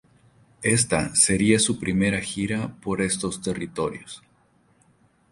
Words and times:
Esta 0.63 1.13
sería 1.15 1.59
su 1.59 1.77
primera 1.79 2.19
gira 2.21 2.75
por 2.81 3.03
estos 3.03 3.39
territorios. 3.39 4.23